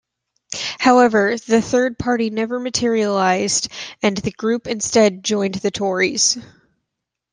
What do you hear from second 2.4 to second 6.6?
materialised and the group instead joined the Tories.